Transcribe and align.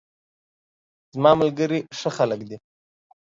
زماملګري 1.15 1.79
ښه 1.97 2.09
خلګ 2.17 2.41
دي 2.49 2.57